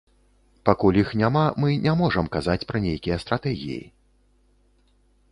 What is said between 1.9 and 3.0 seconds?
можам казаць пра